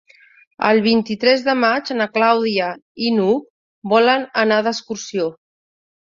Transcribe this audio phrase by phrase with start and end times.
[0.67, 2.69] El vint-i-tres de maig na Clàudia
[3.09, 3.43] i n'Hug
[3.93, 5.29] volen anar d'excursió.